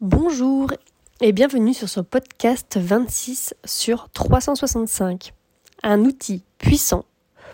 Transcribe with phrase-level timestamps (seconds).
[0.00, 0.72] Bonjour
[1.20, 5.34] et bienvenue sur ce podcast 26 sur 365.
[5.82, 7.04] Un outil puissant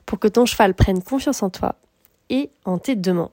[0.05, 1.75] pour que ton cheval prenne confiance en toi
[2.31, 3.31] et en tes demandes.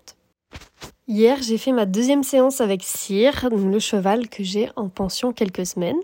[1.07, 5.67] Hier, j'ai fait ma deuxième séance avec Cyr, le cheval que j'ai en pension quelques
[5.67, 6.01] semaines.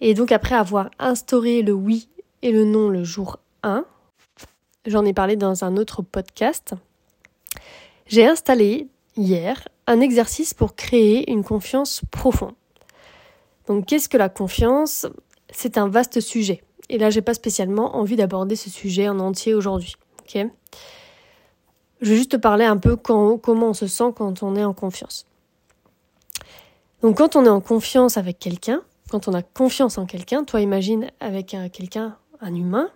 [0.00, 2.08] Et donc après avoir instauré le oui
[2.40, 3.84] et le non le jour 1,
[4.86, 6.72] j'en ai parlé dans un autre podcast,
[8.06, 12.54] j'ai installé hier un exercice pour créer une confiance profonde.
[13.66, 15.06] Donc qu'est-ce que la confiance?
[15.50, 16.62] C'est un vaste sujet.
[16.90, 19.94] Et là, j'ai pas spécialement envie d'aborder ce sujet en entier aujourd'hui.
[20.20, 20.46] Ok?
[22.00, 24.74] Je vais juste te parler un peu comment on se sent quand on est en
[24.74, 25.26] confiance.
[27.02, 30.60] Donc quand on est en confiance avec quelqu'un, quand on a confiance en quelqu'un, toi
[30.60, 32.90] imagine avec quelqu'un, un humain,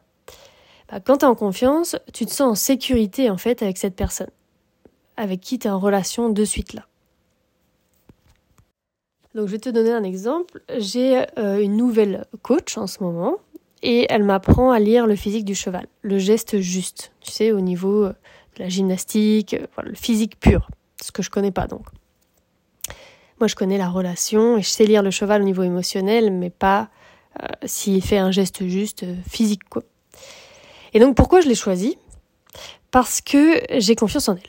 [0.91, 3.97] bah, quand tu es en confiance, tu te sens en sécurité en fait avec cette
[3.97, 4.30] personne,
[5.16, 6.87] avec qui tu es en relation de suite là.
[9.35, 10.63] Donc je vais te donner un exemple.
[10.79, 13.37] J'ai euh, une nouvelle coach en ce moment
[13.83, 17.61] et elle m'apprend à lire le physique du cheval, le geste juste, tu sais, au
[17.61, 18.13] niveau euh,
[18.57, 20.69] de la gymnastique, euh, le physique pur,
[21.02, 21.87] ce que je connais pas donc.
[23.41, 26.51] Moi je connais la relation et je sais lire le cheval au niveau émotionnel, mais
[26.51, 26.91] pas
[27.65, 29.83] s'il fait un geste juste physique quoi.
[30.93, 31.96] Et donc pourquoi je l'ai choisi?
[32.91, 34.43] Parce que j'ai confiance en elle.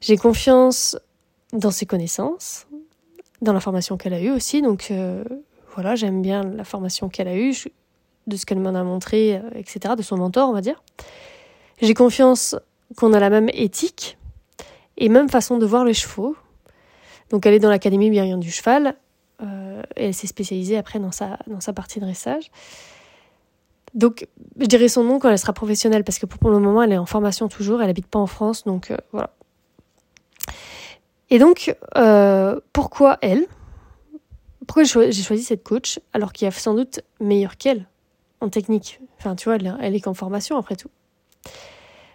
[0.00, 0.96] J'ai confiance
[1.52, 2.67] dans ses connaissances,
[3.42, 4.62] dans la formation qu'elle a eue aussi.
[4.62, 5.24] Donc euh,
[5.74, 7.54] voilà, j'aime bien la formation qu'elle a eue,
[8.26, 10.82] de ce qu'elle m'en a montré, euh, etc., de son mentor, on va dire.
[11.80, 12.56] J'ai confiance
[12.96, 14.18] qu'on a la même éthique
[14.96, 16.36] et même façon de voir les chevaux.
[17.30, 18.96] Donc elle est dans l'académie Myriam du cheval
[19.42, 22.50] euh, et elle s'est spécialisée après dans sa, dans sa partie dressage.
[23.94, 24.26] Donc
[24.58, 26.98] je dirais son nom quand elle sera professionnelle parce que pour le moment elle est
[26.98, 29.30] en formation toujours, elle habite pas en France, donc voilà.
[31.30, 33.46] Et donc, euh, pourquoi elle?
[34.66, 37.86] Pourquoi j'ai choisi cette coach alors qu'il y a sans doute meilleur qu'elle
[38.40, 39.00] en technique?
[39.18, 40.90] Enfin, tu vois, elle, est qu'en formation après tout.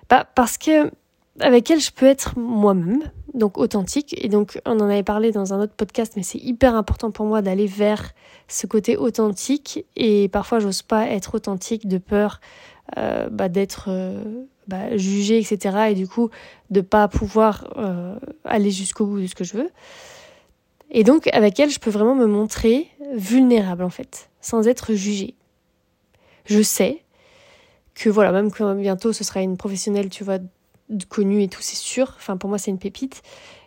[0.09, 0.91] Bah, parce que
[1.40, 4.16] avec elle, je peux être moi-même, donc authentique.
[4.23, 7.25] Et donc, on en avait parlé dans un autre podcast, mais c'est hyper important pour
[7.25, 8.12] moi d'aller vers
[8.47, 9.85] ce côté authentique.
[9.96, 12.40] Et parfois, j'ose pas être authentique de peur
[12.97, 15.90] euh, bah, d'être euh, bah, jugée, etc.
[15.90, 16.29] Et du coup,
[16.69, 18.16] de pas pouvoir euh,
[18.46, 19.69] aller jusqu'au bout de ce que je veux.
[20.91, 25.35] Et donc, avec elle, je peux vraiment me montrer vulnérable, en fait, sans être jugée.
[26.46, 27.03] Je sais
[27.96, 30.38] que, voilà, même quand bientôt ce sera une professionnelle, tu vois,
[31.09, 32.13] connue et tout, c'est sûr.
[32.18, 33.22] Enfin, pour moi, c'est une pépite.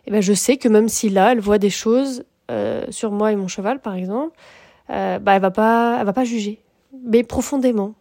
[0.05, 3.31] Et ben, je sais que même si là, elle voit des choses euh, sur moi
[3.31, 4.35] et mon cheval, par exemple,
[4.89, 6.61] euh, bah, elle va pas, va pas juger,
[7.05, 7.93] mais profondément.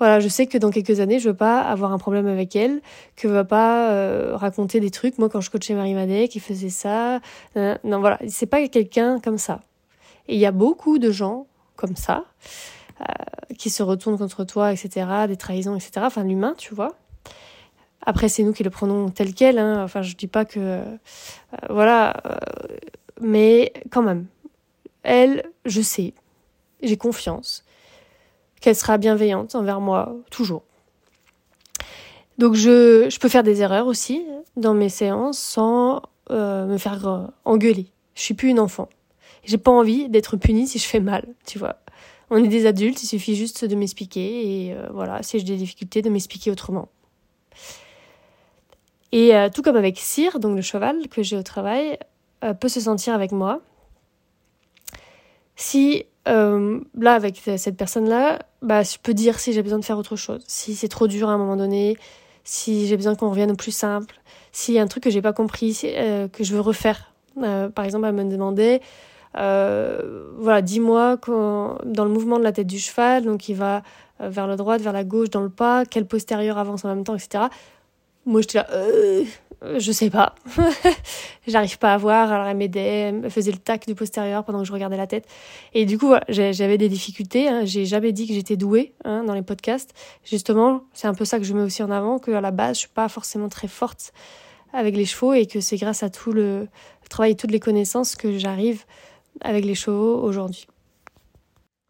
[0.00, 2.80] Voilà, je sais que dans quelques années, je veux pas avoir un problème avec elle,
[3.16, 5.18] que va pas euh, raconter des trucs.
[5.18, 7.20] Moi, quand je coachais Marie Madet, qui faisait ça,
[7.58, 9.60] euh, non, voilà, c'est pas quelqu'un comme ça.
[10.26, 11.46] Et il y a beaucoup de gens
[11.76, 12.24] comme ça
[13.02, 13.04] euh,
[13.58, 15.92] qui se retournent contre toi, etc., des trahisons, etc.
[15.98, 16.96] Enfin, l'humain, tu vois.
[18.00, 19.58] Après, c'est nous qui le prenons tel quel.
[19.58, 19.84] Hein.
[19.84, 20.80] Enfin, je dis pas que,
[21.68, 22.16] voilà,
[23.20, 24.24] mais quand même,
[25.02, 26.14] elle, je sais,
[26.82, 27.64] j'ai confiance
[28.60, 30.62] qu'elle sera bienveillante envers moi toujours.
[32.38, 34.24] Donc je, je, peux faire des erreurs aussi
[34.56, 37.86] dans mes séances sans euh, me faire euh, engueuler.
[38.14, 38.88] Je suis plus une enfant.
[39.44, 41.76] J'ai pas envie d'être punie si je fais mal, tu vois.
[42.30, 45.56] On est des adultes, il suffit juste de m'expliquer et euh, voilà, si j'ai des
[45.56, 46.88] difficultés, de m'expliquer autrement.
[49.12, 51.98] Et tout comme avec Cyr, donc le cheval que j'ai au travail,
[52.60, 53.60] peut se sentir avec moi.
[55.56, 59.98] Si euh, là, avec cette personne-là, bah, je peux dire si j'ai besoin de faire
[59.98, 61.96] autre chose, si c'est trop dur à un moment donné,
[62.44, 64.14] si j'ai besoin qu'on revienne au plus simple,
[64.52, 67.12] s'il y a un truc que j'ai pas compris, euh, que je veux refaire.
[67.42, 68.80] Euh, par exemple, elle me demandait,
[69.34, 73.82] voilà, dis-moi dans le mouvement de la tête du cheval, donc il va
[74.18, 77.14] vers la droite, vers la gauche, dans le pas, quel postérieur avance en même temps,
[77.14, 77.44] etc.
[78.26, 78.66] Moi, j'étais là,
[79.62, 80.34] je sais pas.
[81.46, 82.32] J'arrive pas à voir.
[82.32, 85.26] Alors elle m'aidait, elle faisait le tac du postérieur pendant que je regardais la tête.
[85.74, 87.48] Et du coup, j'avais des difficultés.
[87.48, 87.64] Hein.
[87.64, 89.92] J'ai jamais dit que j'étais douée hein, dans les podcasts.
[90.24, 92.76] Justement, c'est un peu ça que je mets aussi en avant, que à la base,
[92.76, 94.12] je suis pas forcément très forte
[94.72, 97.60] avec les chevaux et que c'est grâce à tout le, le travail et toutes les
[97.60, 98.84] connaissances que j'arrive
[99.40, 100.66] avec les chevaux aujourd'hui.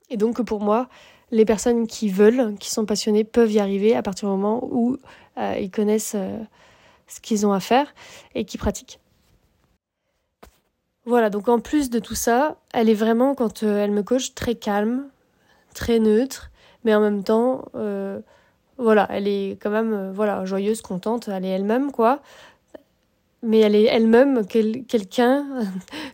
[0.08, 0.88] Et donc pour moi,
[1.30, 4.96] les personnes qui veulent, qui sont passionnées, peuvent y arriver à partir du moment où
[5.38, 6.38] euh, ils connaissent euh,
[7.10, 7.92] ce qu'ils ont à faire
[8.34, 9.00] et qui pratiquent.
[11.06, 14.34] Voilà, donc en plus de tout ça, elle est vraiment, quand euh, elle me coach,
[14.34, 15.08] très calme,
[15.74, 16.50] très neutre,
[16.84, 18.20] mais en même temps, euh,
[18.78, 22.20] voilà, elle est quand même euh, voilà, joyeuse, contente, elle est elle-même, quoi.
[23.42, 25.46] mais elle est elle-même quelqu'un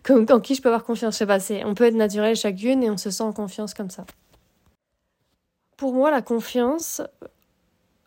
[0.30, 1.14] en qui je peux avoir confiance.
[1.14, 3.74] Je sais pas, c'est, on peut être naturel chacune et on se sent en confiance
[3.74, 4.04] comme ça.
[5.76, 7.02] Pour moi, la confiance,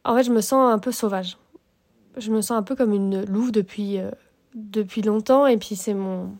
[0.05, 1.37] en fait, je me sens un peu sauvage.
[2.19, 4.11] Je me sens un peu comme une louve depuis, euh,
[4.55, 5.47] depuis longtemps.
[5.47, 6.31] Et puis, c'est mon,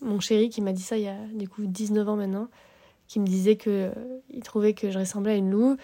[0.00, 2.48] mon chéri qui m'a dit ça il y a du coup 19 ans maintenant,
[3.08, 3.90] qui me disait que euh,
[4.30, 5.76] il trouvait que je ressemblais à une louve.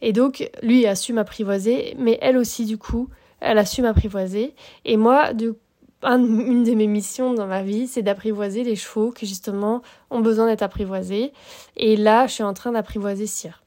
[0.00, 3.08] Et donc, lui a su m'apprivoiser, mais elle aussi, du coup,
[3.40, 4.54] elle a su m'apprivoiser.
[4.84, 5.30] Et moi,
[6.02, 10.46] une de mes missions dans ma vie, c'est d'apprivoiser les chevaux qui, justement, ont besoin
[10.46, 11.32] d'être apprivoisés.
[11.76, 13.62] Et là, je suis en train d'apprivoiser Cyr.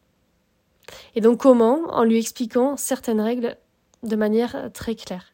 [1.15, 1.79] Et donc comment?
[1.89, 3.57] En lui expliquant certaines règles
[4.05, 5.33] de manière très claire.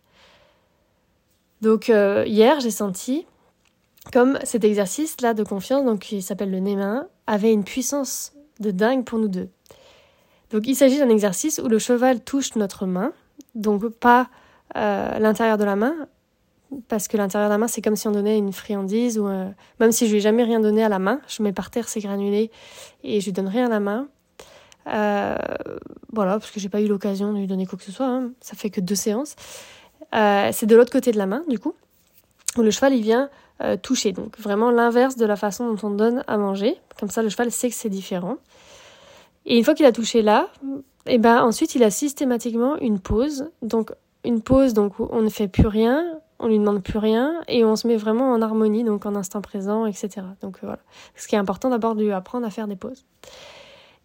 [1.62, 3.26] Donc euh, hier, j'ai senti
[4.12, 9.06] comme cet exercice-là de confiance, donc qui s'appelle le Némin, avait une puissance de dingue
[9.06, 9.50] pour nous deux.
[10.50, 13.14] Donc il s'agit d'un exercice où le cheval touche notre main,
[13.54, 14.28] donc pas
[14.76, 15.96] euh, l'intérieur de la main,
[16.88, 19.50] parce que l'intérieur de la main c'est comme si on donnait une friandise ou euh,
[19.80, 21.88] même si je lui ai jamais rien donné à la main, je mets par terre
[21.88, 22.50] ces granulés
[23.04, 24.08] et je lui donne rien à la main.
[24.88, 25.36] Euh,
[26.12, 28.08] voilà, parce que j'ai pas eu l'occasion de lui donner quoi que ce soit.
[28.08, 28.32] Hein.
[28.42, 29.36] Ça fait que deux séances.
[30.16, 31.74] Euh, c'est de l'autre côté de la main, du coup,
[32.58, 33.30] où le cheval il vient
[33.62, 34.12] euh, toucher.
[34.12, 36.78] Donc vraiment l'inverse de la façon dont on donne à manger.
[37.00, 38.38] Comme ça, le cheval sait que c'est différent.
[39.46, 40.50] Et une fois qu'il a touché là,
[41.08, 43.50] et eh ben ensuite il a systématiquement une pause.
[43.62, 43.92] Donc
[44.24, 46.06] une pause donc où on ne fait plus rien,
[46.40, 49.42] on lui demande plus rien et on se met vraiment en harmonie, donc en instant
[49.42, 50.10] présent, etc.
[50.42, 50.80] Donc voilà.
[51.16, 53.06] Ce qui est important d'abord de lui apprendre à faire des pauses.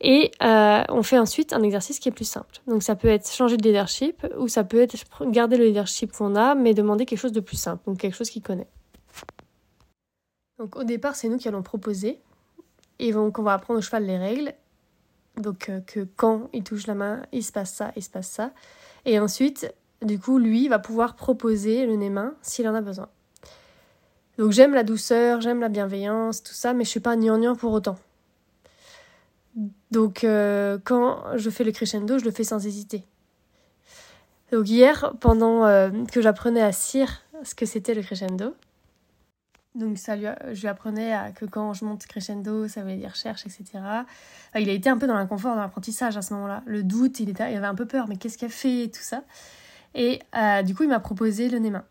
[0.00, 2.60] Et euh, on fait ensuite un exercice qui est plus simple.
[2.66, 4.96] Donc ça peut être changer de leadership ou ça peut être
[5.31, 8.28] garder le leadership qu'on a mais demander quelque chose de plus simple, donc quelque chose
[8.28, 8.69] qu'il connaît.
[10.58, 12.20] Donc au départ, c'est nous qui allons proposer
[12.98, 14.52] et donc on va apprendre au cheval les règles.
[15.37, 18.28] Donc euh, que quand il touche la main, il se passe ça, il se passe
[18.28, 18.52] ça.
[19.06, 19.72] Et ensuite,
[20.02, 23.08] du coup, lui va pouvoir proposer le nez-main s'il en a besoin.
[24.38, 27.72] Donc j'aime la douceur, j'aime la bienveillance, tout ça, mais je suis pas gnangnan pour
[27.72, 27.96] autant.
[29.91, 33.05] Donc euh, quand je fais le crescendo, je le fais sans hésiter.
[34.53, 38.55] Donc hier, pendant euh, que j'apprenais à Cyr ce que c'était le crescendo,
[39.75, 43.44] donc ça lui, je lui apprenais que quand je monte crescendo, ça veut dire cherche,
[43.44, 43.65] etc.
[44.55, 46.62] il a été un peu dans l'inconfort, dans l'apprentissage à ce moment-là.
[46.65, 49.23] Le doute, il, était, il avait un peu peur, mais qu'est-ce qu'elle fait tout ça.
[49.94, 51.85] Et euh, du coup, il m'a proposé le nez-main.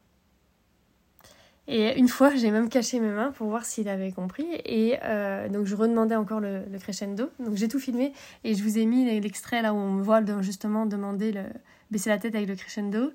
[1.68, 4.46] Et une fois, j'ai même caché mes mains pour voir s'il avait compris.
[4.66, 7.30] Et euh, donc, je redemandais encore le, crescendo.
[7.40, 8.14] Donc, j'ai tout filmé
[8.44, 11.44] et je vous ai mis l'extrait là où on me voit justement demander le
[11.90, 13.12] baisser la tête avec le crescendo.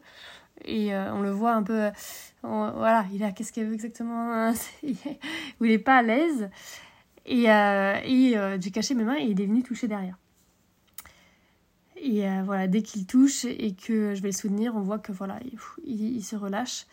[0.65, 1.91] Et euh, on le voit un peu.
[2.43, 4.97] voilà, il a qu'est-ce qu'il veut exactement hein, il
[5.61, 6.51] n'est pas à l'aise.
[7.27, 10.19] Et, euh, et j'ai caché mes mains et il est venu toucher derrière.
[12.03, 15.39] Et voilà, dès qu'il touche et que je vais le soutenir, on voit que voilà,
[15.85, 16.87] il se relâche.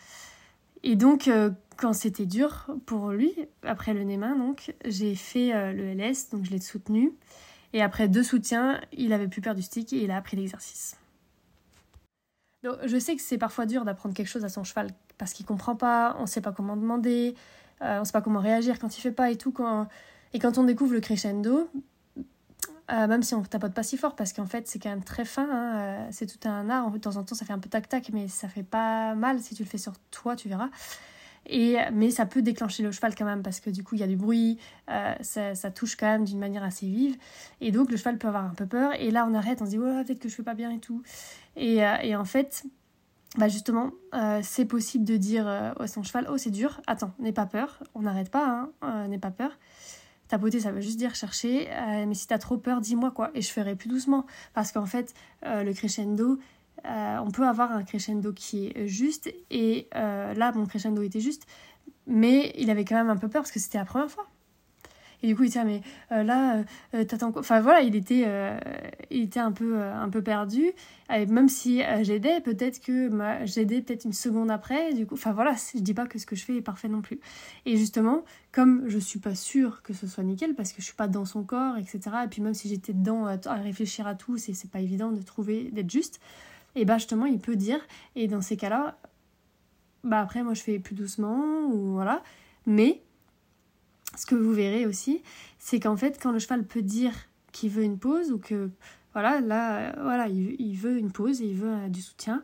[0.84, 3.34] Et donc, euh, quand c'était dur pour lui,
[3.64, 7.14] après le NEMA, donc, j'ai fait euh, le LS, donc je l'ai soutenu.
[7.74, 10.98] Et après deux soutiens, il avait plus peur du stick et il a appris l'exercice.
[12.64, 15.46] Donc, je sais que c'est parfois dur d'apprendre quelque chose à son cheval parce qu'il
[15.46, 17.36] comprend pas, on sait pas comment demander,
[17.82, 19.52] euh, on sait pas comment réagir quand il fait pas et tout.
[19.52, 19.88] Quand...
[20.34, 21.70] Et quand on découvre le crescendo,
[22.90, 25.26] euh, même si on tapote pas si fort, parce qu'en fait c'est quand même très
[25.26, 27.68] fin, hein, euh, c'est tout un art, de temps en temps ça fait un peu
[27.68, 30.70] tac-tac, mais ça fait pas mal si tu le fais sur toi, tu verras.
[31.50, 34.04] Et, mais ça peut déclencher le cheval quand même, parce que du coup il y
[34.04, 34.58] a du bruit,
[34.90, 37.18] euh, ça, touche quand même d'une manière assez vive,
[37.60, 39.72] et donc le cheval peut avoir un peu peur, et là on arrête, on se
[39.72, 41.04] dit, ouais, peut-être que je fais pas bien et tout.
[41.58, 42.64] Et, et en fait,
[43.38, 43.92] bah justement,
[44.44, 48.02] c'est possible de dire à son cheval, oh c'est dur, attends, n'aie pas peur, on
[48.02, 49.52] n'arrête pas, hein, n'aie pas peur.
[50.28, 53.42] Tapoter, ça veut juste dire chercher, euh, mais si t'as trop peur, dis-moi quoi, et
[53.42, 54.26] je ferai plus doucement.
[54.54, 55.14] Parce qu'en fait,
[55.46, 56.40] euh, le crescendo,
[56.86, 61.48] euh, on peut avoir un crescendo qui est juste, et là, mon crescendo était juste,
[62.06, 64.28] mais il avait quand même un peu peur parce que c'était la première fois.
[65.24, 65.82] Et du coup, il dit, ah, mais
[66.12, 67.42] euh, là, euh, t'attends quoi?
[67.42, 68.58] Enfin voilà, il était, euh,
[69.10, 70.72] il était un peu, un peu perdu.
[71.14, 73.10] Et même si j'aidais, peut-être que
[73.46, 74.94] j'aidais peut-être une seconde après.
[74.94, 77.02] Du coup, enfin voilà, je dis pas que ce que je fais est parfait non
[77.02, 77.20] plus.
[77.66, 80.96] Et justement, comme je suis pas sûre que ce soit nickel parce que je suis
[80.96, 82.02] pas dans son corps, etc.
[82.26, 85.72] Et puis même si j'étais dedans à, réfléchir à tout, c'est pas évident de trouver,
[85.72, 86.20] d'être juste.
[86.76, 87.80] Et bah justement, il peut dire.
[88.16, 88.98] Et dans ces cas-là,
[90.04, 92.22] bah après, moi je fais plus doucement ou voilà.
[92.66, 93.02] Mais
[94.18, 95.22] ce que vous verrez aussi,
[95.60, 97.14] c'est qu'en fait, quand le cheval peut dire
[97.52, 98.70] qu'il veut une pause ou que
[99.14, 102.44] voilà, là, voilà, il, veut une pause et il veut euh, du soutien,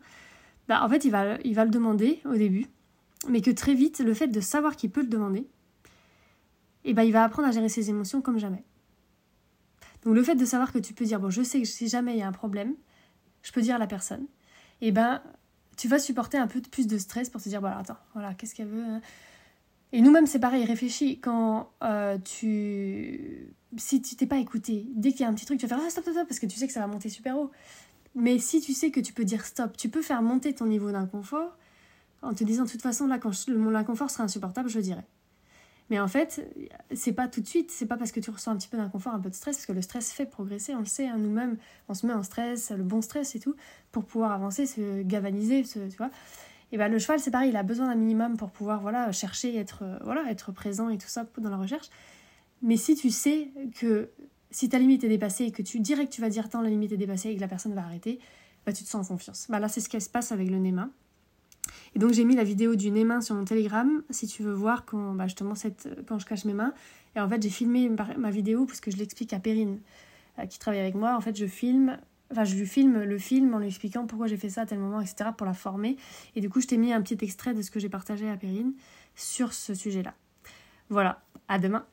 [0.67, 2.67] bah, en fait, il va, il va le demander au début,
[3.29, 5.47] mais que très vite, le fait de savoir qu'il peut le demander,
[6.85, 8.63] et eh ben, il va apprendre à gérer ses émotions comme jamais.
[10.03, 12.13] Donc, le fait de savoir que tu peux dire, bon, je sais que si jamais
[12.13, 12.75] il y a un problème,
[13.41, 14.25] je peux dire à la personne,
[14.81, 15.21] et eh ben,
[15.77, 18.53] tu vas supporter un peu plus de stress pour te dire, voilà, attends, voilà, qu'est-ce
[18.53, 19.01] qu'elle veut hein?
[19.93, 23.55] Et nous-mêmes, c'est pareil, réfléchis quand euh, tu.
[23.77, 25.85] Si tu t'es pas écouté, dès qu'il y a un petit truc, tu vas faire
[25.85, 27.51] ah, stop, stop, stop, parce que tu sais que ça va monter super haut.
[28.15, 30.91] Mais si tu sais que tu peux dire stop, tu peux faire monter ton niveau
[30.91, 31.57] d'inconfort
[32.23, 35.01] en te disant de toute façon, là, quand mon inconfort sera insupportable, je le dirai.
[35.89, 36.47] Mais en fait,
[36.95, 39.13] c'est pas tout de suite, c'est pas parce que tu ressens un petit peu d'inconfort,
[39.13, 41.57] un peu de stress, parce que le stress fait progresser, on le sait, hein, nous-mêmes,
[41.87, 43.55] on se met en stress, le bon stress et tout,
[43.91, 46.09] pour pouvoir avancer, se galvaniser, tu vois.
[46.73, 49.55] Et ben le cheval, c'est pareil, il a besoin d'un minimum pour pouvoir voilà, chercher,
[49.55, 51.87] être, euh, voilà, être présent et tout ça dans la recherche.
[52.63, 54.09] Mais si tu sais que
[54.49, 56.69] si ta limite est dépassée et que tu dirais que tu vas dire tant la
[56.69, 58.19] limite est dépassée et que la personne va arrêter,
[58.65, 59.45] bah, tu te sens en confiance.
[59.49, 60.89] Bah, là, c'est ce qui se passe avec le Néma.
[61.95, 64.83] Et donc j'ai mis la vidéo du nez sur mon Telegram si tu veux voir
[64.83, 65.53] quand, bah, justement
[66.07, 66.73] quand je cache mes mains.
[67.15, 67.87] Et en fait j'ai filmé
[68.17, 69.79] ma, vidéo parce que je l'explique à Perrine
[70.39, 71.15] euh, qui travaille avec moi.
[71.15, 71.99] En fait je filme,
[72.31, 74.79] enfin je lui filme le film en lui expliquant pourquoi j'ai fait ça à tel
[74.79, 75.29] moment, etc.
[75.37, 75.97] pour la former.
[76.35, 78.37] Et du coup je t'ai mis un petit extrait de ce que j'ai partagé à
[78.37, 78.73] Perrine
[79.15, 80.13] sur ce sujet-là.
[80.89, 81.85] Voilà, à demain